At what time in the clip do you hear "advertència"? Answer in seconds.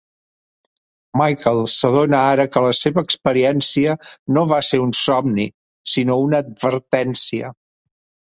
6.47-7.53